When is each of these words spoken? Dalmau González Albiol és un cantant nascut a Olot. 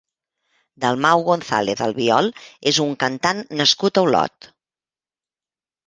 Dalmau 0.85 1.21
González 1.27 1.85
Albiol 1.87 2.31
és 2.73 2.81
un 2.87 2.99
cantant 3.07 3.45
nascut 3.61 4.05
a 4.05 4.09
Olot. 4.11 4.53